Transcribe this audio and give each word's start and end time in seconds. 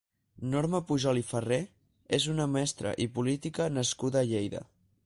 Norma 0.53 0.79
Pujol 0.91 1.19
i 1.21 1.23
Farré 1.27 1.59
és 2.19 2.27
una 2.35 2.49
mestra 2.55 2.95
i 3.07 3.09
política 3.21 3.71
nascuda 3.79 4.25
a 4.27 4.31
Lleida. 4.35 4.69